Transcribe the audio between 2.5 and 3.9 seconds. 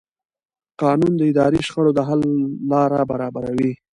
لاره برابروي.